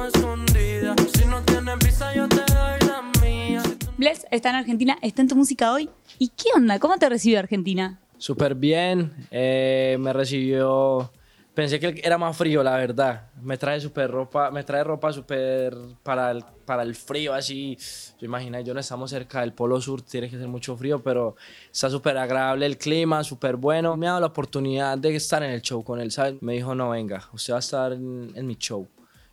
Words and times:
como 0.00 0.06
escondida. 0.06 0.94
Si 1.14 1.24
no 1.26 1.42
tienes 1.42 1.78
visa, 1.84 2.14
yo 2.14 2.28
te 2.28 2.36
doy 2.36 2.88
la 2.88 3.02
mía. 3.22 3.62
Bless 3.98 4.26
está 4.30 4.50
en 4.50 4.56
Argentina, 4.56 4.98
está 5.02 5.22
en 5.22 5.28
tu 5.28 5.36
música 5.36 5.72
hoy. 5.72 5.90
¿Y 6.18 6.28
qué 6.28 6.48
onda? 6.54 6.78
¿Cómo 6.78 6.96
te 6.96 7.08
recibió 7.08 7.38
Argentina? 7.38 8.00
Súper 8.16 8.54
bien, 8.54 9.12
eh, 9.30 9.96
me 9.98 10.12
recibió, 10.12 11.10
pensé 11.54 11.80
que 11.80 12.00
era 12.04 12.18
más 12.18 12.36
frío, 12.36 12.62
la 12.62 12.76
verdad. 12.76 13.28
Me 13.42 13.56
trae 13.56 13.80
súper 13.80 14.10
ropa, 14.10 14.50
me 14.50 14.62
trae 14.62 14.84
ropa 14.84 15.10
súper 15.10 15.74
para 16.02 16.30
el, 16.30 16.44
para 16.66 16.82
el 16.82 16.94
frío, 16.94 17.32
así. 17.32 17.78
Yo 18.18 18.26
imagino, 18.26 18.60
yo 18.60 18.74
no 18.74 18.80
estamos 18.80 19.10
cerca 19.10 19.40
del 19.40 19.54
Polo 19.54 19.80
Sur, 19.80 20.02
tiene 20.02 20.28
que 20.28 20.36
ser 20.36 20.48
mucho 20.48 20.76
frío, 20.76 21.02
pero 21.02 21.36
está 21.72 21.88
súper 21.88 22.18
agradable 22.18 22.66
el 22.66 22.76
clima, 22.76 23.24
súper 23.24 23.56
bueno. 23.56 23.96
Me 23.96 24.06
ha 24.06 24.10
dado 24.10 24.20
la 24.20 24.26
oportunidad 24.28 24.98
de 24.98 25.16
estar 25.16 25.42
en 25.42 25.50
el 25.50 25.62
show 25.62 25.82
con 25.82 25.98
él, 25.98 26.10
¿sabes? 26.10 26.42
Me 26.42 26.54
dijo, 26.54 26.74
no, 26.74 26.90
venga, 26.90 27.26
usted 27.32 27.54
va 27.54 27.58
a 27.58 27.60
estar 27.60 27.92
en, 27.94 28.32
en 28.34 28.46
mi 28.46 28.56
show. 28.56 28.86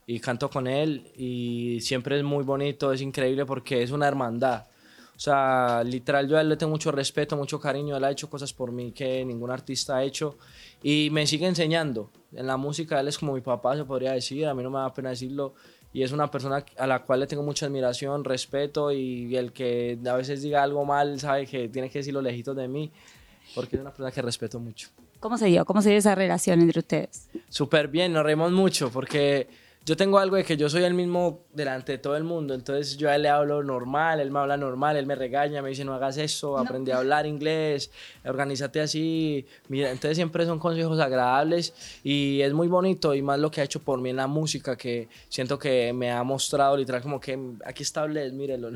Y 0.10 0.22
canto 0.22 0.50
con 0.50 0.68
él 0.68 1.12
y 1.18 1.80
siempre 1.82 2.18
es 2.18 2.24
muy 2.24 2.46
bonito, 2.46 2.94
es 2.94 3.02
increíble 3.02 3.46
porque 3.46 3.84
es 3.84 3.92
una 3.92 4.08
hermandad. 4.08 4.66
O 5.18 5.20
sea, 5.20 5.84
literal, 5.84 6.30
yo 6.30 6.38
a 6.38 6.42
él 6.42 6.48
le 6.48 6.56
tengo 6.56 6.72
mucho 6.72 6.94
respeto, 6.94 7.36
mucho 7.36 7.60
cariño. 7.60 7.98
Él 7.98 8.04
ha 8.06 8.12
hecho 8.12 8.30
cosas 8.30 8.54
por 8.54 8.72
mí 8.72 8.94
que 8.94 9.26
ningún 9.26 9.52
artista 9.52 9.98
ha 9.98 10.04
hecho. 10.04 10.38
Y 10.82 11.10
me 11.12 11.28
sigue 11.28 11.46
enseñando. 11.46 12.10
En 12.32 12.48
la 12.48 12.56
música, 12.56 13.00
él 13.00 13.10
es 13.10 13.18
como 13.18 13.34
mi 13.34 13.42
papá, 13.42 13.76
se 13.76 13.84
podría 13.84 14.14
decir. 14.14 14.46
A 14.46 14.54
mí 14.54 14.64
no 14.64 14.70
me 14.70 14.78
da 14.78 14.94
pena 14.94 15.10
decirlo. 15.10 15.56
Y 15.92 16.04
es 16.04 16.12
una 16.12 16.32
persona 16.32 16.64
a 16.78 16.88
la 16.88 17.04
cual 17.04 17.22
le 17.22 17.28
tengo 17.28 17.44
mucha 17.44 17.66
admiración, 17.66 18.24
respeto. 18.24 18.92
Y 18.94 19.36
el 19.36 19.52
que 19.52 19.98
a 20.08 20.14
veces 20.14 20.42
diga 20.42 20.64
algo 20.64 20.86
mal, 20.86 21.20
sabe 21.20 21.48
que 21.48 21.68
tiene 21.68 21.90
que 21.90 22.00
decirlo 22.00 22.22
lejitos 22.22 22.56
de 22.56 22.68
mí. 22.68 22.92
Porque 23.56 23.76
es 23.76 23.82
una 23.82 23.90
persona 23.90 24.12
que 24.12 24.22
respeto 24.22 24.60
mucho. 24.60 24.90
¿Cómo 25.20 25.38
se 25.38 25.48
dio? 25.48 25.66
¿Cómo 25.66 25.82
se 25.82 25.90
dio 25.90 25.98
esa 25.98 26.14
relación 26.16 26.62
entre 26.62 26.80
ustedes? 26.80 27.28
Súper 27.50 27.88
bien, 27.88 28.14
nos 28.14 28.24
reímos 28.24 28.52
mucho 28.52 28.92
porque 28.92 29.48
yo 29.88 29.96
tengo 29.96 30.20
algo 30.20 30.36
de 30.36 30.44
que 30.44 30.58
yo 30.58 30.70
soy 30.70 30.84
el 30.84 30.94
mismo 30.94 31.46
delante 31.54 31.94
de 31.94 31.98
todo 31.98 32.18
el 32.18 32.26
mundo, 32.26 32.54
entonces 32.54 32.98
yo 32.98 33.10
a 33.10 33.16
él 33.16 33.22
le 33.22 33.30
hablo 33.30 33.64
normal, 33.64 34.20
él 34.20 34.32
me 34.32 34.40
habla 34.40 34.58
normal, 34.58 34.98
él 34.98 35.06
me 35.06 35.16
regaña, 35.16 35.62
me 35.62 35.70
dice 35.70 35.86
no 35.86 35.94
hagas 35.94 36.18
eso, 36.18 36.58
aprende 36.58 36.92
a 36.92 36.98
hablar 36.98 37.26
inglés, 37.26 37.90
organízate 38.26 38.82
así, 38.82 39.46
mira, 39.70 39.90
entonces 39.90 40.18
siempre 40.18 40.46
son 40.46 40.60
consejos 40.60 41.00
agradables 41.00 41.74
y 42.04 42.42
es 42.42 42.52
muy 42.52 42.68
bonito 42.68 43.16
y 43.16 43.22
más 43.22 43.40
lo 43.40 43.50
que 43.50 43.62
ha 43.62 43.64
hecho 43.64 43.80
por 43.80 44.02
mí 44.02 44.10
en 44.10 44.18
la 44.18 44.28
música 44.28 44.76
que 44.76 45.08
siento 45.30 45.58
que 45.58 45.94
me 45.94 46.12
ha 46.12 46.22
mostrado 46.22 46.76
literal 46.76 47.02
como 47.02 47.22
que 47.22 47.40
aquí 47.64 47.84
está 47.84 48.04
Bless, 48.04 48.34
mírelo. 48.34 48.72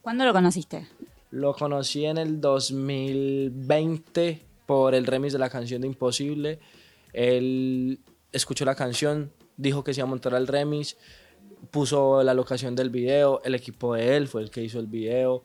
¿Cuándo 0.00 0.24
lo 0.24 0.32
conociste? 0.32 0.86
Lo 1.32 1.54
conocí 1.54 2.04
en 2.04 2.18
el 2.18 2.40
2020 2.40 4.42
por 4.64 4.94
el 4.94 5.06
remix 5.06 5.32
de 5.32 5.40
la 5.40 5.50
canción 5.50 5.80
de 5.80 5.88
Imposible. 5.88 6.60
Él 7.12 7.98
escuchó 8.30 8.64
la 8.64 8.76
canción, 8.76 9.32
dijo 9.56 9.84
que 9.84 9.94
se 9.94 10.00
iba 10.00 10.06
a 10.06 10.10
montar 10.10 10.34
el 10.34 10.46
remix, 10.46 10.96
puso 11.70 12.22
la 12.22 12.34
locación 12.34 12.74
del 12.74 12.90
video, 12.90 13.40
el 13.44 13.54
equipo 13.54 13.94
de 13.94 14.16
él 14.16 14.28
fue 14.28 14.42
el 14.42 14.50
que 14.50 14.62
hizo 14.62 14.78
el 14.78 14.86
video, 14.86 15.44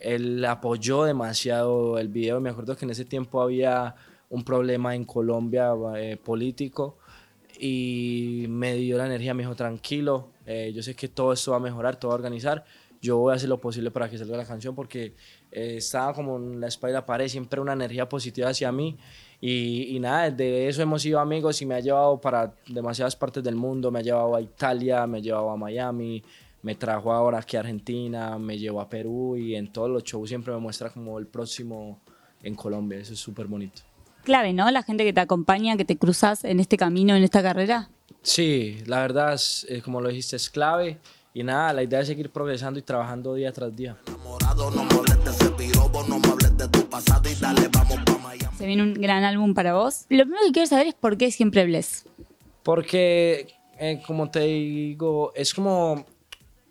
él 0.00 0.44
apoyó 0.44 1.04
demasiado 1.04 1.98
el 1.98 2.08
video, 2.08 2.40
me 2.40 2.50
acuerdo 2.50 2.76
que 2.76 2.84
en 2.84 2.90
ese 2.90 3.04
tiempo 3.04 3.40
había 3.40 3.94
un 4.28 4.44
problema 4.44 4.94
en 4.94 5.04
Colombia 5.04 5.72
eh, 5.96 6.16
político 6.16 6.98
y 7.58 8.46
me 8.48 8.74
dio 8.74 8.98
la 8.98 9.06
energía, 9.06 9.34
me 9.34 9.42
dijo 9.42 9.54
tranquilo, 9.54 10.30
eh, 10.46 10.72
yo 10.74 10.82
sé 10.82 10.94
que 10.94 11.08
todo 11.08 11.32
esto 11.32 11.52
va 11.52 11.58
a 11.58 11.60
mejorar, 11.60 11.98
todo 11.98 12.10
va 12.10 12.14
a 12.14 12.18
organizar, 12.18 12.64
yo 13.00 13.18
voy 13.18 13.32
a 13.32 13.36
hacer 13.36 13.48
lo 13.48 13.60
posible 13.60 13.90
para 13.90 14.08
que 14.08 14.18
salga 14.18 14.36
la 14.36 14.44
canción 14.44 14.74
porque 14.74 15.14
eh, 15.52 15.76
estaba 15.76 16.12
como 16.14 16.36
en 16.36 16.60
la 16.60 16.68
espalda 16.68 17.04
pared, 17.04 17.28
siempre 17.28 17.60
una 17.60 17.72
energía 17.72 18.08
positiva 18.08 18.48
hacia 18.48 18.72
mí. 18.72 18.96
Y, 19.40 19.94
y, 19.94 20.00
nada, 20.00 20.30
de 20.30 20.66
eso 20.66 20.80
hemos 20.80 21.02
sido 21.02 21.20
amigos 21.20 21.60
y 21.60 21.66
me 21.66 21.74
ha 21.74 21.80
llevado 21.80 22.18
para 22.18 22.54
demasiadas 22.68 23.14
partes 23.14 23.44
del 23.44 23.54
mundo, 23.54 23.90
me 23.90 23.98
ha 23.98 24.02
llevado 24.02 24.34
a 24.34 24.40
Italia, 24.40 25.06
me 25.06 25.18
ha 25.18 25.20
llevado 25.20 25.50
a 25.50 25.56
Miami, 25.56 26.22
me 26.62 26.74
trajo 26.74 27.12
ahora 27.12 27.38
aquí 27.38 27.56
a 27.56 27.60
Argentina, 27.60 28.38
me 28.38 28.58
llevó 28.58 28.80
a 28.80 28.88
Perú 28.88 29.36
y 29.36 29.54
en 29.54 29.70
todos 29.72 29.90
los 29.90 30.02
shows 30.04 30.28
siempre 30.28 30.54
me 30.54 30.58
muestra 30.58 30.90
como 30.90 31.18
el 31.18 31.26
próximo 31.26 32.00
en 32.42 32.54
Colombia, 32.54 32.98
eso 32.98 33.12
es 33.12 33.18
súper 33.18 33.46
bonito. 33.46 33.82
Clave, 34.26 34.52
¿no? 34.52 34.68
La 34.72 34.82
gente 34.82 35.04
que 35.04 35.12
te 35.12 35.20
acompaña, 35.20 35.76
que 35.76 35.84
te 35.84 35.96
cruzas 35.96 36.42
en 36.42 36.58
este 36.58 36.76
camino, 36.76 37.14
en 37.14 37.22
esta 37.22 37.44
carrera. 37.44 37.90
Sí, 38.22 38.78
la 38.84 39.00
verdad, 39.00 39.34
es, 39.34 39.64
eh, 39.68 39.80
como 39.80 40.00
lo 40.00 40.08
dijiste, 40.08 40.34
es 40.34 40.50
clave. 40.50 40.98
Y 41.32 41.44
nada, 41.44 41.72
la 41.72 41.84
idea 41.84 42.00
es 42.00 42.08
seguir 42.08 42.30
progresando 42.30 42.80
y 42.80 42.82
trabajando 42.82 43.34
día 43.34 43.52
tras 43.52 43.76
día. 43.76 43.96
Enamorado, 44.08 44.72
no 44.72 44.82
molestes 44.82 45.40
ese 45.40 45.50
pirobo, 45.50 46.02
no 46.08 46.18
me 46.18 46.26
hables 46.26 46.56
de 46.56 46.68
tu 46.68 46.88
pasado 46.88 47.30
y 47.30 47.36
dale, 47.36 47.68
vamos 47.68 47.98
pa' 48.04 48.18
Miami. 48.18 48.56
Se 48.58 48.66
viene 48.66 48.82
un 48.82 48.94
gran 48.94 49.22
álbum 49.22 49.54
para 49.54 49.74
vos. 49.74 50.06
Lo 50.08 50.24
primero 50.24 50.44
que 50.46 50.52
quiero 50.52 50.66
saber 50.66 50.88
es 50.88 50.94
por 50.94 51.16
qué 51.16 51.30
siempre 51.30 51.64
Bless. 51.64 52.04
Porque, 52.64 53.54
eh, 53.78 54.02
como 54.04 54.28
te 54.28 54.40
digo, 54.40 55.32
es 55.36 55.54
como 55.54 56.04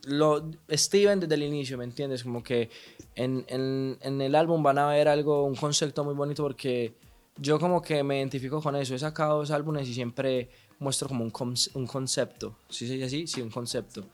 lo 0.03 0.51
Steven 0.69 1.21
desde 1.21 1.35
el 1.35 1.43
inicio, 1.43 1.77
¿me 1.77 1.85
entiendes? 1.85 2.21
Como 2.21 2.43
que 2.43 2.69
en, 3.15 3.45
en, 3.47 3.97
en 4.01 4.19
el 4.19 4.35
álbum 4.35 4.61
van 4.61 4.77
a 4.77 4.87
ver 4.89 5.07
algo, 5.07 5.45
un 5.45 5.55
concepto 5.55 6.03
muy 6.03 6.15
bonito 6.15 6.43
porque 6.43 7.04
yo 7.37 7.59
como 7.59 7.81
que 7.81 8.03
me 8.03 8.17
identifico 8.19 8.61
con 8.61 8.75
eso. 8.75 8.95
He 8.95 8.99
sacado 8.99 9.39
dos 9.39 9.51
álbumes 9.51 9.87
y 9.87 9.93
siempre 9.93 10.49
muestro 10.79 11.07
como 11.07 11.23
un, 11.23 11.55
un 11.73 11.87
concepto. 11.87 12.57
¿Sí 12.69 12.87
se 12.87 12.93
dice 12.93 13.05
así? 13.05 13.27
Sí, 13.27 13.41
un 13.41 13.49
concepto. 13.49 14.05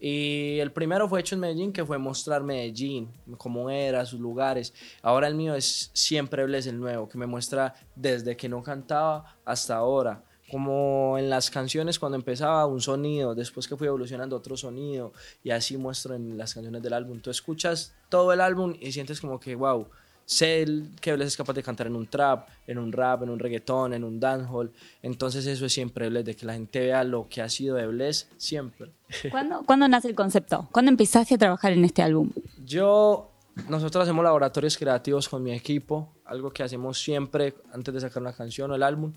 Y 0.00 0.58
el 0.60 0.72
primero 0.72 1.08
fue 1.08 1.20
hecho 1.20 1.34
en 1.34 1.42
Medellín, 1.42 1.72
que 1.72 1.84
fue 1.84 1.98
mostrar 1.98 2.42
Medellín, 2.42 3.10
cómo 3.36 3.68
era, 3.68 4.06
sus 4.06 4.18
lugares. 4.18 4.72
Ahora 5.02 5.28
el 5.28 5.34
mío 5.34 5.54
es 5.54 5.90
siempre 5.92 6.44
Bless 6.44 6.66
el 6.66 6.80
nuevo, 6.80 7.08
que 7.08 7.18
me 7.18 7.26
muestra 7.26 7.74
desde 7.94 8.36
que 8.36 8.48
no 8.48 8.62
cantaba 8.62 9.36
hasta 9.44 9.76
ahora. 9.76 10.24
Como 10.50 11.16
en 11.18 11.28
las 11.28 11.50
canciones 11.50 11.98
cuando 11.98 12.16
empezaba 12.16 12.66
un 12.66 12.80
sonido, 12.80 13.34
después 13.34 13.68
que 13.68 13.76
fui 13.76 13.88
evolucionando 13.88 14.36
otro 14.36 14.56
sonido, 14.56 15.12
y 15.44 15.50
así 15.50 15.76
muestro 15.76 16.14
en 16.14 16.38
las 16.38 16.54
canciones 16.54 16.82
del 16.82 16.94
álbum. 16.94 17.20
Tú 17.20 17.30
escuchas 17.30 17.94
todo 18.08 18.32
el 18.32 18.40
álbum 18.40 18.74
y 18.80 18.92
sientes 18.92 19.20
como 19.20 19.38
que, 19.38 19.54
wow, 19.54 19.86
sé 20.30 20.62
el- 20.62 20.90
que 21.00 21.12
Bless 21.12 21.28
es 21.28 21.36
capaz 21.36 21.54
de 21.54 21.62
cantar 21.62 21.88
en 21.88 21.96
un 21.96 22.06
trap, 22.06 22.48
en 22.68 22.78
un 22.78 22.92
rap, 22.92 23.24
en 23.24 23.30
un 23.30 23.38
reggaetón, 23.40 23.94
en 23.94 24.04
un 24.04 24.20
dancehall. 24.20 24.70
Entonces 25.02 25.44
eso 25.46 25.66
es 25.66 25.72
siempre 25.72 26.08
Bless, 26.08 26.24
de 26.24 26.36
que 26.36 26.46
la 26.46 26.52
gente 26.52 26.78
vea 26.78 27.02
lo 27.02 27.26
que 27.28 27.42
ha 27.42 27.48
sido 27.48 27.74
de 27.76 27.86
Bless 27.88 28.28
siempre. 28.36 28.92
¿Cuándo, 29.30 29.62
¿Cuándo 29.66 29.88
nace 29.88 30.06
el 30.08 30.14
concepto? 30.14 30.68
¿Cuándo 30.70 30.90
empezaste 30.90 31.34
a 31.34 31.38
trabajar 31.38 31.72
en 31.72 31.84
este 31.84 32.02
álbum? 32.02 32.30
Yo, 32.64 33.29
nosotros 33.68 34.02
hacemos 34.02 34.24
laboratorios 34.24 34.76
creativos 34.78 35.28
con 35.28 35.42
mi 35.42 35.52
equipo, 35.52 36.14
algo 36.24 36.50
que 36.50 36.62
hacemos 36.62 36.98
siempre 37.00 37.54
antes 37.72 37.92
de 37.94 38.00
sacar 38.00 38.22
una 38.22 38.32
canción 38.32 38.70
o 38.70 38.74
el 38.74 38.82
álbum. 38.82 39.12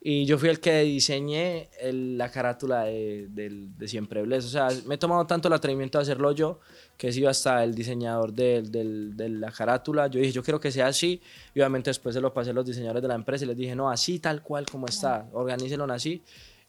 Y 0.00 0.26
yo 0.26 0.38
fui 0.38 0.48
el 0.48 0.60
que 0.60 0.82
diseñé 0.82 1.68
el- 1.80 2.16
la 2.16 2.30
carátula 2.30 2.84
de, 2.84 3.26
del- 3.30 3.76
de 3.76 3.88
Siempre 3.88 4.22
Bless. 4.22 4.44
O 4.44 4.48
sea, 4.48 4.68
me 4.86 4.94
he 4.94 4.98
tomado 4.98 5.26
tanto 5.26 5.48
el 5.48 5.54
atrevimiento 5.54 5.98
de 5.98 6.02
hacerlo 6.02 6.30
yo, 6.32 6.60
que 6.96 7.08
he 7.08 7.12
sido 7.12 7.28
hasta 7.28 7.64
el 7.64 7.74
diseñador 7.74 8.32
del- 8.32 8.70
de 9.16 9.28
la 9.28 9.50
carátula. 9.50 10.06
Yo 10.06 10.20
dije, 10.20 10.32
yo 10.32 10.42
quiero 10.44 10.60
que 10.60 10.70
sea 10.70 10.86
así. 10.86 11.20
Y 11.54 11.60
obviamente 11.60 11.90
después 11.90 12.14
se 12.14 12.20
lo 12.20 12.32
pasé 12.32 12.50
a 12.50 12.52
los 12.52 12.64
diseñadores 12.66 13.02
de 13.02 13.08
la 13.08 13.14
empresa 13.16 13.44
y 13.44 13.48
les 13.48 13.56
dije, 13.56 13.74
no, 13.74 13.90
así 13.90 14.18
tal 14.20 14.42
cual 14.42 14.66
como 14.70 14.86
está, 14.86 15.26
organícenlo 15.32 15.84
así. 15.92 16.22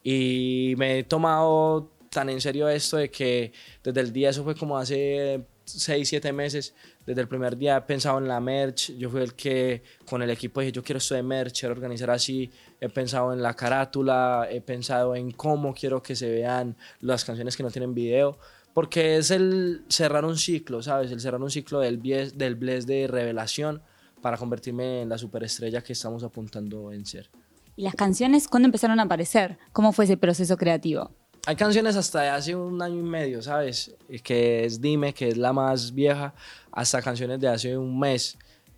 Y 0.03 0.73
me 0.77 0.99
he 0.99 1.03
tomado 1.03 1.91
tan 2.09 2.29
en 2.29 2.41
serio 2.41 2.67
esto 2.69 2.97
de 2.97 3.11
que 3.11 3.53
desde 3.83 4.01
el 4.01 4.11
día, 4.11 4.29
eso 4.31 4.43
fue 4.43 4.55
como 4.55 4.77
hace 4.77 5.45
6, 5.65 6.09
7 6.09 6.33
meses, 6.33 6.73
desde 7.09 7.21
el 7.21 7.27
primer 7.27 7.57
día 7.57 7.77
he 7.77 7.81
pensado 7.81 8.19
en 8.19 8.27
la 8.27 8.39
merch, 8.39 8.91
yo 8.95 9.09
fui 9.09 9.21
el 9.21 9.33
que 9.33 9.81
con 10.05 10.21
el 10.21 10.29
equipo 10.29 10.59
dije, 10.61 10.71
yo 10.71 10.83
quiero 10.83 10.99
esto 10.99 11.15
de 11.15 11.23
merch, 11.23 11.59
quiero 11.61 11.73
organizar 11.73 12.11
así, 12.11 12.51
he 12.79 12.87
pensado 12.87 13.33
en 13.33 13.41
la 13.41 13.55
carátula, 13.55 14.47
he 14.47 14.61
pensado 14.61 15.15
en 15.15 15.31
cómo 15.31 15.73
quiero 15.73 16.03
que 16.03 16.15
se 16.15 16.29
vean 16.29 16.77
las 17.01 17.25
canciones 17.25 17.57
que 17.57 17.63
no 17.63 17.71
tienen 17.71 17.95
video, 17.95 18.37
porque 18.75 19.17
es 19.17 19.31
el 19.31 19.85
cerrar 19.89 20.23
un 20.23 20.37
ciclo, 20.37 20.83
¿sabes? 20.83 21.11
El 21.11 21.19
cerrar 21.19 21.41
un 21.41 21.49
ciclo 21.49 21.79
del, 21.79 21.99
bies- 21.99 22.33
del 22.33 22.53
bless 22.53 22.85
de 22.85 23.07
revelación 23.07 23.81
para 24.21 24.37
convertirme 24.37 25.01
en 25.01 25.09
la 25.09 25.17
superestrella 25.17 25.81
que 25.81 25.93
estamos 25.93 26.23
apuntando 26.23 26.91
en 26.91 27.07
ser. 27.07 27.31
¿Y 27.75 27.81
las 27.81 27.95
canciones 27.95 28.47
cuándo 28.47 28.67
empezaron 28.67 28.99
a 28.99 29.03
aparecer? 29.03 29.57
¿Cómo 29.71 29.93
fue 29.93 30.05
ese 30.05 30.15
proceso 30.17 30.57
creativo? 30.57 31.15
Hay 31.45 31.55
canciones 31.55 31.95
hasta 31.95 32.21
de 32.21 32.29
hace 32.29 32.55
un 32.55 32.81
año 32.81 32.99
y 32.99 33.03
medio, 33.03 33.41
¿sabes? 33.41 33.95
Que 34.23 34.65
es 34.65 34.81
Dime, 34.81 35.13
que 35.13 35.29
es 35.29 35.37
la 35.37 35.53
más 35.53 35.93
vieja, 35.93 36.33
hasta 36.71 37.01
canciones 37.01 37.39
de 37.39 37.47
hace 37.47 37.77
un 37.77 37.99
mes, 37.99 38.37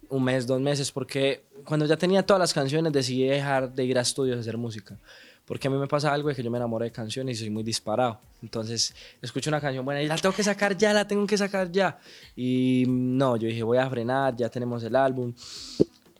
un 0.10 0.24
mes, 0.24 0.48
dos 0.48 0.62
meses, 0.62 0.92
porque 0.92 1.44
cuando 1.66 1.86
ya 1.86 1.98
tenía 1.98 2.24
todas 2.25 2.40
las 2.40 2.54
canciones 2.54 2.94
decidí 2.94 3.25
dejar 3.25 3.74
de 3.74 3.84
ir 3.86 3.98
a 3.98 4.02
estudios 4.02 4.38
a 4.38 4.40
hacer 4.42 4.58
música. 4.58 4.98
Porque 5.46 5.68
a 5.68 5.72
mí 5.72 5.78
me 5.78 5.88
pasa 5.88 6.13
algo 6.13 6.30
de 6.30 6.36
que 6.36 6.44
yo 6.44 6.52
me 6.52 6.58
enamoro 6.58 6.86
de 6.86 6.92
canciones 6.92 7.38
y 7.38 7.40
soy 7.42 7.50
muy 7.50 7.63
disparado. 7.63 8.19
Entonces, 8.42 8.94
escucho 9.22 9.50
una 9.50 9.60
canción 9.60 9.84
buena 9.84 10.02
y 10.02 10.07
la 10.07 10.16
tengo 10.16 10.34
que 10.34 10.44
sacar 10.44 10.78
ya, 10.78 10.94
la 10.94 11.07
tengo 11.07 11.25
que 11.28 11.38
sacar 11.38 11.72
ya. 11.72 12.00
Y 12.36 12.86
no, 12.88 13.36
yo 13.36 13.48
dije, 13.48 13.64
voy 13.64 13.78
a 13.78 13.90
frenar, 13.90 14.36
ya 14.36 14.50
tenemos 14.50 14.84
el 14.84 14.96
álbum, 14.96 15.34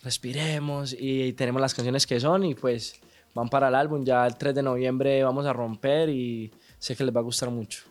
respiremos 0.04 0.96
y 0.98 1.34
tenemos 1.34 1.62
las 1.62 1.74
canciones 1.74 2.06
que 2.06 2.20
son 2.20 2.44
y 2.44 2.56
pues 2.56 3.00
van 3.34 3.50
para 3.50 3.68
el 3.68 3.76
álbum. 3.76 4.04
Ya 4.04 4.26
el 4.26 4.36
3 4.36 4.56
de 4.56 4.64
noviembre 4.64 5.24
vamos 5.24 5.46
a 5.46 5.54
romper 5.54 6.10
y 6.10 6.52
sé 6.80 6.96
que 6.96 7.04
les 7.04 7.16
va 7.16 7.20
a 7.20 7.24
gustar 7.24 7.50
mucho. 7.50 7.84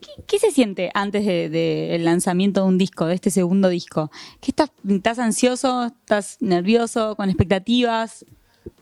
¿Qué, 0.00 0.22
qué 0.26 0.38
se 0.38 0.50
siente 0.50 0.90
antes 0.94 1.26
del 1.26 1.52
de, 1.52 1.88
del 1.90 2.04
lanzamiento 2.04 2.62
de 2.62 2.68
un 2.68 2.78
disco, 2.78 3.06
de 3.06 3.14
este 3.14 3.30
segundo 3.30 3.68
disco? 3.68 4.10
¿Qué 4.40 4.50
estás, 4.50 4.70
¿Estás 4.88 5.18
ansioso? 5.18 5.86
¿Estás 5.86 6.38
nervioso? 6.40 7.16
¿Con 7.16 7.28
expectativas? 7.28 8.24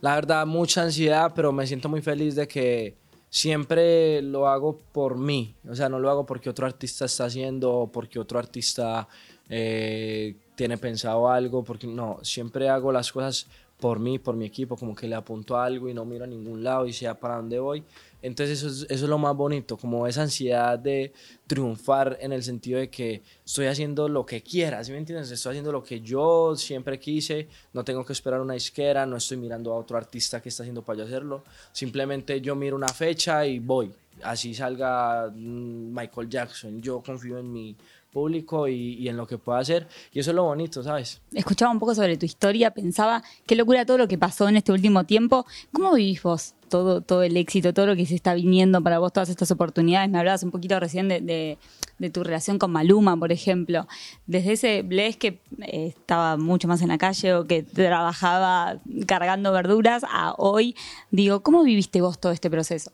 La 0.00 0.14
verdad, 0.14 0.46
mucha 0.46 0.82
ansiedad, 0.82 1.32
pero 1.34 1.52
me 1.52 1.66
siento 1.66 1.88
muy 1.88 2.02
feliz 2.02 2.36
de 2.36 2.46
que 2.46 2.96
siempre 3.30 4.22
lo 4.22 4.48
hago 4.48 4.78
por 4.92 5.18
mí. 5.18 5.54
O 5.68 5.74
sea, 5.74 5.88
no 5.88 5.98
lo 5.98 6.10
hago 6.10 6.26
porque 6.26 6.50
otro 6.50 6.66
artista 6.66 7.04
está 7.04 7.26
haciendo 7.26 7.72
o 7.72 7.92
porque 7.92 8.18
otro 8.18 8.38
artista 8.38 9.08
eh, 9.48 10.36
tiene 10.54 10.78
pensado 10.78 11.28
algo. 11.28 11.64
Porque 11.64 11.86
no, 11.86 12.18
siempre 12.22 12.68
hago 12.68 12.92
las 12.92 13.12
cosas 13.12 13.46
por 13.78 14.00
mí, 14.00 14.18
por 14.18 14.34
mi 14.36 14.44
equipo, 14.44 14.76
como 14.76 14.94
que 14.94 15.06
le 15.06 15.14
apunto 15.14 15.56
a 15.56 15.64
algo 15.64 15.88
y 15.88 15.94
no 15.94 16.04
miro 16.04 16.24
a 16.24 16.26
ningún 16.26 16.62
lado 16.64 16.86
y 16.86 16.92
sé 16.92 17.12
para 17.14 17.36
dónde 17.36 17.58
voy. 17.58 17.84
Entonces 18.20 18.58
eso 18.58 18.68
es, 18.68 18.90
eso 18.90 19.04
es 19.04 19.08
lo 19.08 19.18
más 19.18 19.36
bonito, 19.36 19.76
como 19.76 20.06
esa 20.08 20.22
ansiedad 20.22 20.76
de 20.76 21.12
triunfar 21.46 22.18
en 22.20 22.32
el 22.32 22.42
sentido 22.42 22.80
de 22.80 22.90
que 22.90 23.22
estoy 23.46 23.66
haciendo 23.66 24.08
lo 24.08 24.26
que 24.26 24.42
quiera, 24.42 24.82
¿sí 24.82 24.90
me 24.90 24.98
entiendes? 24.98 25.30
Estoy 25.30 25.50
haciendo 25.50 25.70
lo 25.70 25.84
que 25.84 26.00
yo 26.00 26.56
siempre 26.56 26.98
quise, 26.98 27.46
no 27.72 27.84
tengo 27.84 28.04
que 28.04 28.12
esperar 28.12 28.40
una 28.40 28.54
disquera, 28.54 29.06
no 29.06 29.16
estoy 29.16 29.36
mirando 29.36 29.72
a 29.72 29.76
otro 29.76 29.96
artista 29.96 30.42
que 30.42 30.48
está 30.48 30.64
haciendo 30.64 30.82
para 30.82 30.98
yo 30.98 31.04
hacerlo, 31.04 31.44
simplemente 31.70 32.40
yo 32.40 32.56
miro 32.56 32.74
una 32.74 32.88
fecha 32.88 33.46
y 33.46 33.60
voy, 33.60 33.92
así 34.24 34.52
salga 34.52 35.30
mm, 35.32 35.94
Michael 35.94 36.28
Jackson, 36.28 36.82
yo 36.82 37.00
confío 37.00 37.38
en 37.38 37.52
mi 37.52 37.76
público 38.12 38.68
y, 38.68 38.94
y 38.94 39.08
en 39.08 39.16
lo 39.16 39.26
que 39.26 39.38
pueda 39.38 39.58
hacer 39.58 39.86
y 40.12 40.18
eso 40.20 40.30
es 40.30 40.34
lo 40.36 40.44
bonito, 40.44 40.82
¿sabes? 40.82 41.20
Escuchaba 41.34 41.70
un 41.72 41.78
poco 41.78 41.94
sobre 41.94 42.16
tu 42.16 42.26
historia, 42.26 42.70
pensaba, 42.72 43.22
qué 43.46 43.54
locura 43.56 43.84
todo 43.86 43.98
lo 43.98 44.08
que 44.08 44.18
pasó 44.18 44.48
en 44.48 44.56
este 44.56 44.72
último 44.72 45.04
tiempo. 45.04 45.46
¿Cómo 45.72 45.92
vivís 45.94 46.22
vos 46.22 46.54
todo, 46.68 47.00
todo 47.00 47.22
el 47.22 47.36
éxito, 47.36 47.72
todo 47.74 47.86
lo 47.86 47.96
que 47.96 48.06
se 48.06 48.14
está 48.14 48.34
viniendo 48.34 48.82
para 48.82 48.98
vos, 48.98 49.12
todas 49.12 49.28
estas 49.28 49.50
oportunidades? 49.50 50.10
Me 50.10 50.18
hablabas 50.18 50.42
un 50.42 50.50
poquito 50.50 50.78
recién 50.80 51.08
de, 51.08 51.20
de- 51.20 51.58
de 51.98 52.10
tu 52.10 52.22
relación 52.22 52.58
con 52.60 52.70
Maluma, 52.70 53.16
por 53.16 53.32
ejemplo. 53.32 53.88
Desde 54.26 54.52
ese 54.52 54.82
Bless 54.82 55.16
que 55.16 55.40
eh, 55.62 55.86
estaba 55.88 56.36
mucho 56.36 56.68
más 56.68 56.80
en 56.80 56.88
la 56.88 56.96
calle 56.98 57.34
o 57.34 57.44
que 57.44 57.64
trabajaba 57.64 58.78
cargando 59.06 59.50
verduras 59.52 60.04
a 60.08 60.34
hoy, 60.38 60.76
digo, 61.10 61.40
¿cómo 61.42 61.62
viviste 61.64 62.00
vos 62.00 62.18
todo 62.20 62.30
este 62.32 62.50
proceso? 62.50 62.92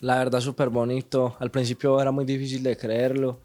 La 0.00 0.18
verdad, 0.18 0.40
súper 0.40 0.68
bonito. 0.68 1.34
Al 1.38 1.50
principio 1.50 2.00
era 2.00 2.10
muy 2.12 2.24
difícil 2.24 2.62
de 2.62 2.76
creerlo, 2.76 3.38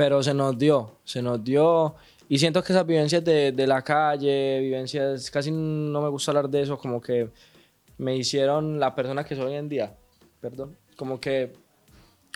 pero 0.00 0.22
se 0.22 0.32
nos 0.32 0.56
dio, 0.56 0.96
se 1.04 1.20
nos 1.20 1.44
dio. 1.44 1.94
Y 2.26 2.38
siento 2.38 2.62
que 2.62 2.72
esas 2.72 2.86
vivencias 2.86 3.22
de, 3.22 3.52
de 3.52 3.66
la 3.66 3.82
calle, 3.82 4.58
vivencias, 4.60 5.30
casi 5.30 5.50
no 5.50 6.00
me 6.00 6.08
gusta 6.08 6.30
hablar 6.30 6.48
de 6.48 6.62
eso, 6.62 6.78
como 6.78 7.02
que 7.02 7.28
me 7.98 8.16
hicieron 8.16 8.80
la 8.80 8.94
persona 8.94 9.24
que 9.24 9.36
soy 9.36 9.44
hoy 9.44 9.56
en 9.56 9.68
día. 9.68 9.94
Perdón. 10.40 10.74
Como 10.96 11.20
que 11.20 11.52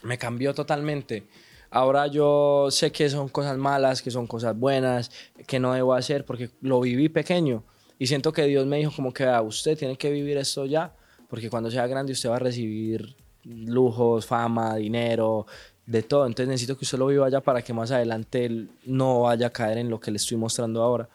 me 0.02 0.18
cambió 0.18 0.52
totalmente. 0.52 1.26
Ahora 1.70 2.06
yo 2.06 2.66
sé 2.70 2.92
que 2.92 3.08
son 3.08 3.30
cosas 3.30 3.56
malas, 3.56 4.02
que 4.02 4.10
son 4.10 4.26
cosas 4.26 4.54
buenas, 4.54 5.10
que 5.46 5.58
no 5.58 5.72
debo 5.72 5.94
hacer 5.94 6.26
porque 6.26 6.50
lo 6.60 6.80
viví 6.80 7.08
pequeño. 7.08 7.64
Y 7.98 8.08
siento 8.08 8.30
que 8.30 8.42
Dios 8.44 8.66
me 8.66 8.76
dijo 8.76 8.92
como 8.94 9.10
que 9.14 9.24
"Vea, 9.24 9.40
usted 9.40 9.78
tiene 9.78 9.96
que 9.96 10.10
vivir 10.10 10.36
esto 10.36 10.66
ya, 10.66 10.94
porque 11.30 11.48
cuando 11.48 11.70
sea 11.70 11.86
grande 11.86 12.12
usted 12.12 12.28
va 12.28 12.36
a 12.36 12.40
recibir 12.40 13.16
lujos, 13.44 14.26
fama, 14.26 14.76
dinero, 14.76 15.46
de 15.86 16.02
todo. 16.02 16.26
Entonces 16.26 16.48
necesito 16.48 16.76
que 16.76 16.84
usted 16.84 16.98
lo 16.98 17.06
viva 17.06 17.28
ya 17.28 17.40
para 17.40 17.62
que 17.62 17.72
más 17.72 17.90
adelante 17.90 18.44
él 18.44 18.70
no 18.84 19.22
vaya 19.22 19.48
a 19.48 19.50
caer 19.50 19.78
en 19.78 19.90
lo 19.90 20.00
que 20.00 20.10
le 20.10 20.16
estoy 20.16 20.36
mostrando 20.36 20.82
ahora. 20.82 21.08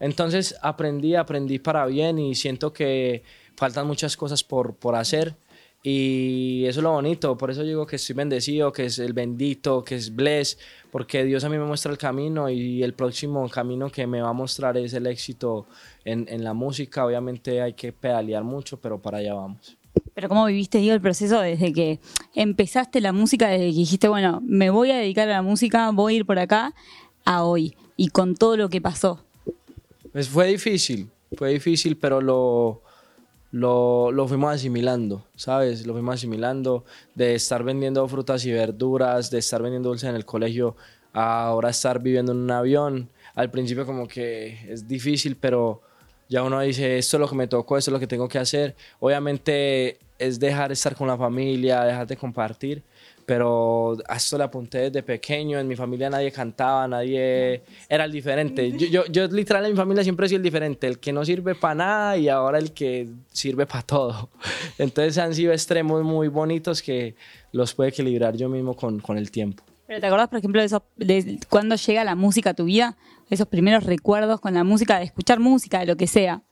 Entonces 0.00 0.56
aprendí, 0.62 1.14
aprendí 1.14 1.58
para 1.58 1.86
bien 1.86 2.18
y 2.18 2.34
siento 2.34 2.72
que 2.72 3.22
faltan 3.56 3.86
muchas 3.86 4.16
cosas 4.16 4.44
por, 4.44 4.74
por 4.74 4.94
hacer. 4.94 5.34
Y 5.82 6.64
eso 6.66 6.80
es 6.80 6.82
lo 6.82 6.90
bonito, 6.90 7.38
por 7.38 7.48
eso 7.48 7.62
digo 7.62 7.86
que 7.86 7.94
estoy 7.94 8.16
bendecido, 8.16 8.72
que 8.72 8.86
es 8.86 8.98
el 8.98 9.12
bendito, 9.12 9.84
que 9.84 9.94
es 9.94 10.16
bless, 10.16 10.58
porque 10.90 11.22
Dios 11.22 11.44
a 11.44 11.48
mí 11.48 11.58
me 11.58 11.64
muestra 11.64 11.92
el 11.92 11.98
camino 11.98 12.50
y 12.50 12.82
el 12.82 12.92
próximo 12.92 13.48
camino 13.48 13.88
que 13.88 14.04
me 14.08 14.20
va 14.20 14.30
a 14.30 14.32
mostrar 14.32 14.76
es 14.78 14.94
el 14.94 15.06
éxito 15.06 15.68
en, 16.04 16.26
en 16.28 16.42
la 16.42 16.54
música. 16.54 17.06
Obviamente 17.06 17.62
hay 17.62 17.74
que 17.74 17.92
pedalear 17.92 18.42
mucho, 18.42 18.80
pero 18.80 19.00
para 19.00 19.18
allá 19.18 19.34
vamos. 19.34 19.76
Pero 20.16 20.30
¿cómo 20.30 20.46
viviste, 20.46 20.78
digo, 20.78 20.94
el 20.94 21.02
proceso 21.02 21.42
desde 21.42 21.74
que 21.74 22.00
empezaste 22.34 23.02
la 23.02 23.12
música, 23.12 23.48
desde 23.48 23.66
que 23.66 23.76
dijiste, 23.76 24.08
bueno, 24.08 24.40
me 24.46 24.70
voy 24.70 24.90
a 24.90 24.96
dedicar 24.96 25.28
a 25.28 25.32
la 25.32 25.42
música, 25.42 25.90
voy 25.90 26.14
a 26.14 26.16
ir 26.16 26.24
por 26.24 26.38
acá, 26.38 26.72
a 27.26 27.44
hoy, 27.44 27.76
y 27.98 28.08
con 28.08 28.34
todo 28.34 28.56
lo 28.56 28.70
que 28.70 28.80
pasó? 28.80 29.22
Pues 30.12 30.30
fue 30.30 30.46
difícil, 30.46 31.10
fue 31.36 31.50
difícil, 31.50 31.98
pero 31.98 32.22
lo, 32.22 32.80
lo, 33.50 34.10
lo 34.10 34.26
fuimos 34.26 34.54
asimilando, 34.54 35.22
¿sabes? 35.36 35.86
Lo 35.86 35.92
fuimos 35.92 36.14
asimilando 36.14 36.86
de 37.14 37.34
estar 37.34 37.62
vendiendo 37.62 38.08
frutas 38.08 38.42
y 38.46 38.52
verduras, 38.52 39.30
de 39.30 39.40
estar 39.40 39.60
vendiendo 39.60 39.90
dulces 39.90 40.08
en 40.08 40.16
el 40.16 40.24
colegio, 40.24 40.76
a 41.12 41.44
ahora 41.44 41.68
estar 41.68 42.00
viviendo 42.00 42.32
en 42.32 42.38
un 42.38 42.50
avión. 42.50 43.10
Al 43.34 43.50
principio 43.50 43.84
como 43.84 44.08
que 44.08 44.66
es 44.72 44.88
difícil, 44.88 45.36
pero 45.36 45.82
ya 46.26 46.42
uno 46.42 46.58
dice, 46.62 46.96
esto 46.96 47.18
es 47.18 47.20
lo 47.20 47.28
que 47.28 47.36
me 47.36 47.48
tocó, 47.48 47.76
esto 47.76 47.90
es 47.90 47.92
lo 47.92 48.00
que 48.00 48.06
tengo 48.06 48.28
que 48.28 48.38
hacer. 48.38 48.74
Obviamente 48.98 49.98
es 50.18 50.38
dejar 50.38 50.68
de 50.68 50.74
estar 50.74 50.94
con 50.94 51.06
la 51.06 51.16
familia, 51.16 51.82
dejar 51.84 52.06
de 52.06 52.16
compartir, 52.16 52.82
pero 53.24 53.96
a 54.08 54.16
esto 54.16 54.38
le 54.38 54.44
apunté 54.44 54.78
desde 54.78 55.02
pequeño. 55.02 55.58
En 55.58 55.66
mi 55.66 55.76
familia 55.76 56.08
nadie 56.08 56.30
cantaba, 56.30 56.86
nadie 56.86 57.62
era 57.88 58.04
el 58.04 58.12
diferente. 58.12 58.70
Yo, 58.72 58.86
yo, 58.86 59.06
yo 59.06 59.26
literal 59.26 59.64
en 59.66 59.72
mi 59.72 59.76
familia 59.76 60.04
siempre 60.04 60.26
he 60.26 60.28
sido 60.28 60.38
el 60.38 60.42
diferente, 60.44 60.86
el 60.86 60.98
que 60.98 61.12
no 61.12 61.24
sirve 61.24 61.54
para 61.54 61.74
nada 61.74 62.16
y 62.16 62.28
ahora 62.28 62.58
el 62.58 62.72
que 62.72 63.08
sirve 63.32 63.66
para 63.66 63.82
todo. 63.82 64.30
Entonces 64.78 65.18
han 65.18 65.34
sido 65.34 65.52
extremos 65.52 66.04
muy 66.04 66.28
bonitos 66.28 66.82
que 66.82 67.16
los 67.52 67.74
puedo 67.74 67.88
equilibrar 67.88 68.36
yo 68.36 68.48
mismo 68.48 68.74
con, 68.74 69.00
con 69.00 69.18
el 69.18 69.30
tiempo. 69.30 69.64
Pero 69.86 70.00
¿te 70.00 70.06
acordás, 70.06 70.28
por 70.28 70.38
ejemplo, 70.38 70.62
de 70.96 71.38
cuando 71.48 71.76
llega 71.76 72.04
la 72.04 72.16
música 72.16 72.50
a 72.50 72.54
tu 72.54 72.64
vida? 72.64 72.96
Esos 73.30 73.46
primeros 73.46 73.84
recuerdos 73.84 74.40
con 74.40 74.54
la 74.54 74.64
música, 74.64 74.98
de 74.98 75.04
escuchar 75.04 75.40
música, 75.40 75.80
de 75.80 75.86
lo 75.86 75.96
que 75.96 76.06
sea. 76.06 76.42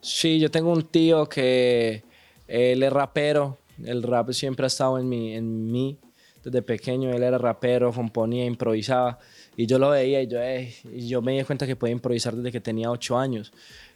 Sí, 0.00 0.38
yo 0.38 0.50
tengo 0.50 0.72
un 0.72 0.82
tío 0.82 1.28
que 1.28 2.02
él 2.48 2.82
es 2.82 2.92
rapero. 2.92 3.58
El 3.84 4.02
rap 4.02 4.32
siempre 4.32 4.64
ha 4.64 4.66
estado 4.66 4.98
en 4.98 5.08
mí, 5.08 5.34
en 5.34 5.70
mí. 5.70 5.98
Desde 6.42 6.62
pequeño 6.62 7.10
él 7.10 7.22
era 7.22 7.38
rapero, 7.38 7.92
componía, 7.92 8.44
improvisaba. 8.44 9.18
Y 9.56 9.66
yo 9.66 9.78
lo 9.78 9.90
veía 9.90 10.22
y 10.22 10.26
yo, 10.26 10.40
"Ey", 10.40 10.74
y 10.92 11.06
yo 11.08 11.20
me 11.20 11.36
di 11.36 11.44
cuenta 11.44 11.66
que 11.66 11.76
podía 11.76 11.92
improvisar 11.92 12.34
desde 12.34 12.50
que 12.50 12.60
tenía 12.60 12.90
ocho 12.90 13.18
años. 13.18 13.52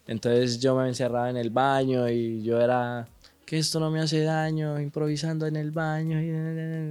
Entonces 0.06 0.60
yo 0.60 0.76
me 0.76 0.87
encerraba 0.88 1.31
en 1.31 1.37
el 1.37 1.50
baño 1.50 2.08
y 2.08 2.43
yo 2.43 2.60
era, 2.60 3.08
que 3.46 3.58
esto 3.58 3.78
no 3.81 3.90
me 3.90 4.00
hace 4.00 4.22
daño, 4.22 4.81
improvisando 4.81 5.46
en 5.46 5.56
el 5.56 5.70
baño. 5.70 6.20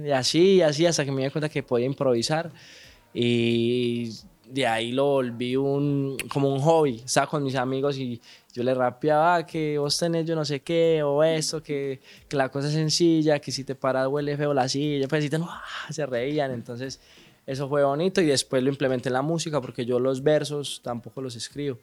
Y 0.06 0.10
así, 0.10 0.56
y 0.56 0.62
así, 0.62 0.86
hasta 0.86 1.04
que 1.04 1.12
me 1.12 1.22
di 1.22 1.30
cuenta 1.30 1.48
que 1.48 1.62
podía 1.62 1.86
improvisar. 1.86 2.50
Y 3.14 4.10
de 4.52 4.66
ahí 4.66 4.92
lo 4.92 5.06
volví 5.06 5.56
un, 5.56 6.16
como 6.32 6.52
un 6.52 6.60
hobby. 6.60 7.02
Estaba 7.04 7.26
con 7.26 7.42
mis 7.42 7.54
amigos 7.56 7.96
y 7.96 8.20
yo 8.52 8.62
le 8.62 8.74
rapeaba 8.74 9.36
"Ah, 9.36 9.46
que 9.46 9.78
vos 9.78 9.96
tenés 9.98 10.26
yo 10.26 10.34
no 10.36 10.44
sé 10.44 10.60
qué, 10.60 11.02
o 11.02 11.22
eso, 11.24 11.62
que, 11.62 12.00
que 12.28 12.36
la 12.36 12.50
cosa 12.50 12.68
es 12.68 12.74
sencilla, 12.74 13.38
que 13.38 13.50
si 13.50 13.64
te 13.64 13.74
paras 13.74 14.08
huele 14.08 14.36
feo 14.36 14.52
la 14.52 14.68
silla, 14.68 15.08
pues 15.08 15.24
si 15.24 15.30
te 15.30 15.36
ah, 15.40 15.62
se 15.90 16.04
reían. 16.06 16.50
Entonces, 16.52 17.00
eso 17.46 17.68
fue 17.68 17.82
bonito 17.82 18.20
y 18.20 18.26
después 18.26 18.62
lo 18.62 18.68
implementé 18.68 19.08
en 19.08 19.14
la 19.14 19.22
música 19.22 19.60
porque 19.60 19.86
yo 19.86 19.98
los 19.98 20.22
versos 20.22 20.80
tampoco 20.84 21.22
los 21.22 21.34
escribo. 21.34 21.78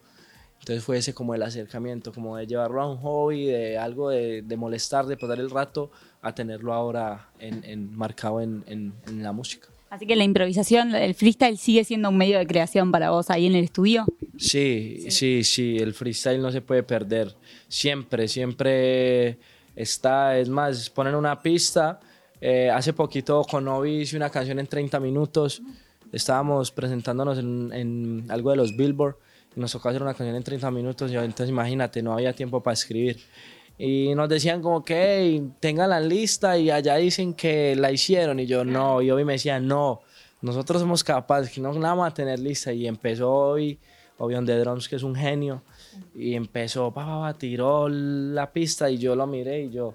Entonces 0.60 0.84
fue 0.84 0.98
ese 0.98 1.14
como 1.14 1.34
el 1.34 1.42
acercamiento, 1.42 2.12
como 2.12 2.36
de 2.36 2.46
llevarlo 2.46 2.82
a 2.82 2.86
un 2.90 2.98
hobby, 2.98 3.46
de 3.46 3.78
algo 3.78 4.10
de, 4.10 4.42
de 4.42 4.56
molestar, 4.56 5.06
de 5.06 5.16
pasar 5.16 5.40
el 5.40 5.50
rato, 5.50 5.90
a 6.22 6.34
tenerlo 6.34 6.72
ahora 6.74 7.30
en, 7.38 7.64
en- 7.64 7.96
marcado 7.96 8.40
en, 8.42 8.62
en- 8.66 8.92
en 9.06 9.22
la 9.22 9.32
música. 9.32 9.68
Así 9.90 10.06
que 10.06 10.14
la 10.14 10.22
improvisación, 10.22 10.94
el 10.94 11.14
freestyle 11.14 11.58
sigue 11.58 11.82
siendo 11.84 12.10
un 12.10 12.16
medio 12.16 12.38
de 12.38 12.46
creación 12.46 12.92
para 12.92 13.10
vos 13.10 13.28
ahí 13.28 13.46
en 13.46 13.56
el 13.56 13.64
estudio. 13.64 14.06
Sí, 14.38 15.10
sí, 15.10 15.42
sí, 15.42 15.76
el 15.78 15.92
freestyle 15.94 16.40
no 16.40 16.52
se 16.52 16.60
puede 16.60 16.84
perder. 16.84 17.34
Siempre, 17.66 18.28
siempre 18.28 19.38
está. 19.74 20.38
Es 20.38 20.48
más, 20.48 20.88
ponen 20.90 21.14
una 21.16 21.42
pista. 21.42 21.98
eh, 22.40 22.70
hace 22.70 22.92
poquito 22.92 23.42
con 23.42 23.66
Obi 23.68 24.02
hice 24.02 24.16
una 24.16 24.30
canción 24.30 24.60
en 24.60 24.66
30 24.68 24.98
minutos. 25.00 25.60
Estábamos 26.12 26.70
presentándonos 26.70 27.38
en, 27.38 27.72
en 27.72 28.26
algo 28.30 28.50
de 28.50 28.56
los 28.56 28.76
Billboard 28.76 29.16
y 29.56 29.60
nos 29.60 29.72
tocó 29.72 29.88
hacer 29.88 30.02
una 30.02 30.14
canción 30.14 30.36
en 30.36 30.42
30 30.44 30.70
minutos. 30.70 31.10
Y 31.10 31.16
entonces 31.16 31.48
imagínate, 31.48 32.00
no 32.00 32.12
había 32.12 32.32
tiempo 32.32 32.62
para 32.62 32.74
escribir. 32.74 33.18
Y 33.82 34.14
nos 34.14 34.28
decían 34.28 34.60
como 34.60 34.84
que 34.84 34.94
"Hey, 34.94 35.52
tengan 35.58 35.88
la 35.88 36.00
lista 36.00 36.58
y 36.58 36.70
allá 36.70 36.96
dicen 36.96 37.32
que 37.32 37.74
la 37.74 37.90
hicieron. 37.90 38.38
Y 38.38 38.44
yo 38.44 38.62
no, 38.62 39.00
y 39.00 39.10
Obi 39.10 39.24
me 39.24 39.32
decía 39.32 39.58
no, 39.58 40.02
nosotros 40.42 40.82
somos 40.82 41.02
capaces, 41.02 41.50
que 41.50 41.62
no 41.62 41.72
la 41.72 41.88
vamos 41.88 42.06
a 42.06 42.12
tener 42.12 42.38
lista. 42.38 42.74
Y 42.74 42.86
empezó 42.86 43.32
hoy, 43.32 43.78
Obi 44.18 44.34
on 44.34 44.44
the 44.44 44.54
Drums, 44.58 44.86
que 44.86 44.96
es 44.96 45.02
un 45.02 45.14
genio. 45.14 45.62
Y 46.14 46.34
empezó, 46.34 46.92
pa, 46.92 47.06
pa, 47.06 47.20
pa, 47.20 47.38
tiró 47.38 47.88
la 47.88 48.52
pista 48.52 48.90
y 48.90 48.98
yo 48.98 49.16
lo 49.16 49.26
miré 49.26 49.62
y 49.62 49.70
yo, 49.70 49.94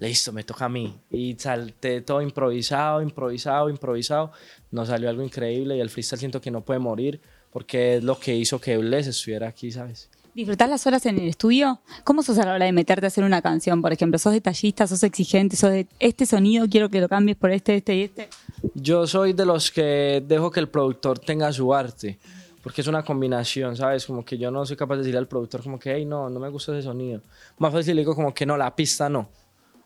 listo, 0.00 0.32
me 0.32 0.42
toca 0.42 0.64
a 0.64 0.68
mí. 0.70 0.98
Y 1.10 1.34
salté 1.38 2.00
todo 2.00 2.22
improvisado, 2.22 3.02
improvisado, 3.02 3.68
improvisado. 3.68 4.32
Nos 4.70 4.88
salió 4.88 5.10
algo 5.10 5.22
increíble 5.22 5.76
y 5.76 5.80
el 5.80 5.90
freestyle 5.90 6.20
siento 6.20 6.40
que 6.40 6.50
no 6.50 6.62
puede 6.62 6.80
morir 6.80 7.20
porque 7.52 7.96
es 7.96 8.04
lo 8.04 8.18
que 8.18 8.34
hizo 8.34 8.60
que 8.60 8.76
Bless 8.78 9.06
estuviera 9.06 9.48
aquí, 9.48 9.70
¿sabes? 9.70 10.10
¿Disfrutás 10.36 10.68
las 10.68 10.86
horas 10.86 11.06
en 11.06 11.18
el 11.18 11.28
estudio? 11.28 11.80
¿Cómo 12.04 12.22
sos 12.22 12.36
a 12.36 12.44
la 12.44 12.52
hora 12.52 12.66
de 12.66 12.72
meterte 12.72 13.06
a 13.06 13.08
hacer 13.08 13.24
una 13.24 13.40
canción? 13.40 13.80
Por 13.80 13.94
ejemplo, 13.94 14.18
¿sos 14.18 14.34
detallista, 14.34 14.86
sos 14.86 15.02
exigente, 15.02 15.56
sos 15.56 15.70
de 15.70 15.86
este 15.98 16.26
sonido, 16.26 16.66
quiero 16.68 16.90
que 16.90 17.00
lo 17.00 17.08
cambies 17.08 17.38
por 17.38 17.50
este, 17.52 17.76
este 17.76 17.94
y 17.94 18.02
este? 18.02 18.28
Yo 18.74 19.06
soy 19.06 19.32
de 19.32 19.46
los 19.46 19.70
que 19.70 20.22
dejo 20.28 20.50
que 20.50 20.60
el 20.60 20.68
productor 20.68 21.18
tenga 21.18 21.50
su 21.54 21.72
arte, 21.72 22.18
porque 22.62 22.82
es 22.82 22.86
una 22.86 23.02
combinación, 23.02 23.76
¿sabes? 23.76 24.04
Como 24.04 24.26
que 24.26 24.36
yo 24.36 24.50
no 24.50 24.66
soy 24.66 24.76
capaz 24.76 24.96
de 24.96 25.04
decirle 25.04 25.20
al 25.20 25.26
productor 25.26 25.62
como 25.62 25.78
que, 25.78 25.94
hey, 25.94 26.04
no, 26.04 26.28
no 26.28 26.38
me 26.38 26.50
gusta 26.50 26.72
ese 26.72 26.82
sonido. 26.82 27.22
Más 27.56 27.72
fácil 27.72 27.96
le 27.96 28.02
digo 28.02 28.14
como 28.14 28.34
que 28.34 28.44
no, 28.44 28.58
la 28.58 28.76
pista 28.76 29.08
no. 29.08 29.30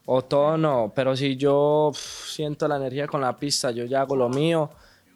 O 0.05 0.23
todo 0.23 0.59
no, 0.59 0.93
pero 0.93 1.17
si 1.17 1.37
yo 1.37 1.91
pf, 1.93 2.29
siento 2.29 2.67
la 2.67 2.75
energía 2.75 3.07
con 3.07 3.21
la 3.21 3.39
pista, 3.39 3.71
yo 3.71 3.85
ya 3.85 4.01
hago 4.01 4.17
lo 4.17 4.29
mío 4.29 4.69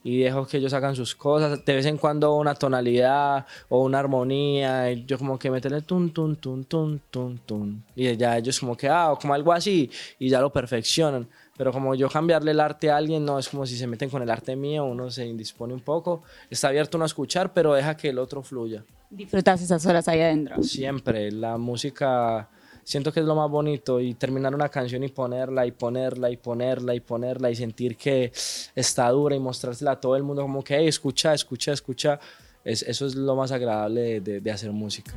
y 0.04 0.18
dejo 0.18 0.46
que 0.46 0.58
ellos 0.58 0.72
hagan 0.74 0.94
sus 0.94 1.14
cosas. 1.14 1.64
De 1.64 1.74
vez 1.74 1.86
en 1.86 1.96
cuando 1.96 2.36
una 2.36 2.54
tonalidad 2.54 3.46
o 3.70 3.82
una 3.82 3.98
armonía, 3.98 4.92
y 4.92 5.04
yo 5.06 5.18
como 5.18 5.38
que 5.38 5.50
meterle 5.50 5.80
tun, 5.80 6.12
tun, 6.12 6.36
tun, 6.36 6.66
tun, 6.66 7.00
tun, 7.10 7.38
tun. 7.38 7.84
Y 7.96 8.14
ya 8.14 8.36
ellos 8.36 8.60
como 8.60 8.76
que, 8.76 8.86
ah, 8.86 9.12
o 9.12 9.18
como 9.18 9.32
algo 9.32 9.50
así, 9.50 9.90
y 10.18 10.28
ya 10.28 10.42
lo 10.42 10.52
perfeccionan. 10.52 11.26
Pero 11.56 11.72
como 11.72 11.94
yo 11.94 12.10
cambiarle 12.10 12.50
el 12.50 12.60
arte 12.60 12.90
a 12.90 12.98
alguien, 12.98 13.24
no 13.24 13.38
es 13.38 13.48
como 13.48 13.64
si 13.64 13.78
se 13.78 13.86
meten 13.86 14.10
con 14.10 14.20
el 14.22 14.28
arte 14.28 14.54
mío, 14.56 14.84
uno 14.84 15.10
se 15.10 15.24
indispone 15.24 15.72
un 15.72 15.80
poco. 15.80 16.22
Está 16.50 16.68
abierto 16.68 16.98
uno 16.98 17.04
a 17.04 17.06
escuchar, 17.06 17.54
pero 17.54 17.72
deja 17.72 17.96
que 17.96 18.10
el 18.10 18.18
otro 18.18 18.42
fluya. 18.42 18.84
Disfrutas 19.08 19.62
esas 19.62 19.86
horas 19.86 20.06
ahí 20.08 20.20
adentro. 20.20 20.62
Siempre, 20.62 21.32
la 21.32 21.56
música 21.56 22.50
siento 22.84 23.10
que 23.12 23.20
es 23.20 23.26
lo 23.26 23.34
más 23.34 23.50
bonito 23.50 23.98
y 24.00 24.14
terminar 24.14 24.54
una 24.54 24.68
canción 24.68 25.02
y 25.02 25.08
ponerla 25.08 25.66
y 25.66 25.72
ponerla 25.72 26.30
y 26.30 26.36
ponerla 26.36 26.94
y 26.94 27.00
ponerla 27.00 27.50
y 27.50 27.56
sentir 27.56 27.96
que 27.96 28.30
está 28.74 29.08
dura 29.10 29.34
y 29.34 29.40
mostrársela 29.40 29.92
a 29.92 30.00
todo 30.00 30.14
el 30.16 30.22
mundo 30.22 30.42
como 30.42 30.62
que 30.62 30.76
hey, 30.76 30.86
escucha, 30.88 31.34
escucha, 31.34 31.72
escucha. 31.72 32.20
Es, 32.64 32.82
eso 32.82 33.06
es 33.06 33.14
lo 33.14 33.34
más 33.36 33.52
agradable 33.52 34.00
de, 34.00 34.20
de- 34.20 34.40
de 34.40 34.50
hacer 34.50 34.70
música. 34.72 35.12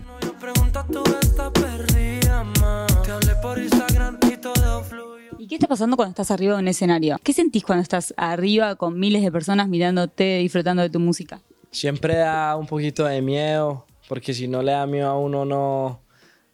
¿Y 5.39 5.47
qué 5.47 5.55
está 5.55 5.67
pasando 5.67 5.95
cuando 5.95 6.09
estás 6.11 6.31
arriba 6.31 6.53
de 6.55 6.59
un 6.61 6.67
escenario? 6.67 7.17
¿Qué 7.23 7.31
sentís 7.33 7.63
cuando 7.63 7.83
estás 7.83 8.13
arriba 8.17 8.75
con 8.75 8.99
miles 8.99 9.21
de 9.21 9.31
personas 9.31 9.67
mirándote, 9.67 10.39
disfrutando 10.39 10.81
de 10.81 10.89
tu 10.89 10.99
música? 10.99 11.41
Siempre 11.71 12.15
da 12.15 12.55
un 12.55 12.65
poquito 12.65 13.05
de 13.05 13.21
miedo, 13.21 13.85
porque 14.09 14.33
si 14.33 14.47
no 14.47 14.63
le 14.63 14.71
da 14.71 14.87
miedo 14.87 15.07
a 15.09 15.17
uno 15.17 15.45
no, 15.45 16.01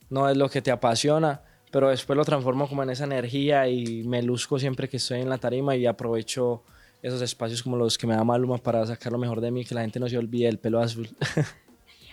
no 0.09 0.29
es 0.29 0.37
lo 0.37 0.49
que 0.49 0.61
te 0.61 0.71
apasiona, 0.71 1.41
pero 1.71 1.89
después 1.89 2.15
lo 2.15 2.23
transformo 2.23 2.67
como 2.67 2.83
en 2.83 2.91
esa 2.91 3.05
energía 3.05 3.67
y 3.67 4.03
me 4.03 4.21
luzco 4.21 4.59
siempre 4.59 4.87
que 4.87 4.97
estoy 4.97 5.21
en 5.21 5.29
la 5.29 5.37
tarima 5.37 5.75
y 5.75 5.85
aprovecho 5.85 6.63
esos 7.01 7.21
espacios 7.21 7.61
como 7.61 7.75
los 7.75 7.97
que 7.97 8.07
me 8.07 8.15
da 8.15 8.23
Maluma 8.23 8.57
para 8.57 8.85
sacar 8.85 9.11
lo 9.11 9.17
mejor 9.17 9.41
de 9.41 9.51
mí, 9.51 9.65
que 9.65 9.75
la 9.75 9.81
gente 9.81 9.99
no 9.99 10.07
se 10.07 10.17
olvide 10.17 10.45
del 10.45 10.59
pelo 10.59 10.79
azul. 10.79 11.09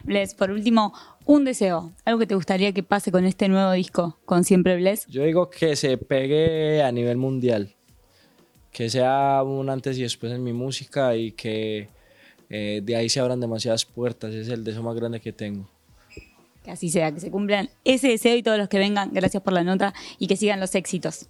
Bless, 0.03 0.35
por 0.35 0.51
último, 0.51 0.95
un 1.27 1.45
deseo, 1.45 1.93
algo 2.05 2.19
que 2.19 2.27
te 2.27 2.35
gustaría 2.35 2.73
que 2.73 2.83
pase 2.83 3.13
con 3.13 3.25
este 3.25 3.49
nuevo 3.49 3.71
disco, 3.73 4.19
con 4.25 4.45
Siempre 4.45 4.77
Bless. 4.77 5.07
Yo 5.07 5.23
digo 5.25 5.51
que 5.51 5.77
se 5.77 5.99
pegue 5.99 6.83
a 6.83 6.91
nivel 6.91 7.19
mundial, 7.19 7.75
que 8.73 8.89
sea 8.89 9.43
un 9.45 9.69
antes 9.69 9.99
y 9.99 10.03
después 10.03 10.33
en 10.33 10.43
mi 10.43 10.55
música 10.55 11.15
y 11.17 11.33
que 11.33 11.89
eh, 12.49 12.81
de 12.83 12.97
ahí 12.97 13.09
se 13.09 13.21
abran 13.21 13.41
demasiadas 13.41 13.85
puertas, 13.85 14.35
es 14.35 14.49
el 14.49 14.65
deseo 14.65 14.83
más 14.83 14.97
grande 14.97 15.21
que 15.21 15.33
tengo. 15.33 15.69
Así 16.71 16.91
sea, 16.91 17.13
que 17.13 17.21
se 17.21 17.31
cumplan 17.31 17.69
ese 17.85 18.09
deseo 18.09 18.37
y 18.37 18.43
todos 18.43 18.59
los 18.59 18.69
que 18.69 18.79
vengan, 18.79 19.11
gracias 19.13 19.43
por 19.43 19.53
la 19.53 19.65
nota 19.65 19.93
y 20.19 20.27
que 20.27 20.37
sigan 20.37 20.61
los 20.61 20.75
éxitos. 20.75 21.29